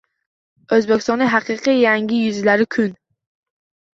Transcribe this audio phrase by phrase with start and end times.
[0.77, 2.91] O'zbekistonning haqiqiy yangi yuzlari Kun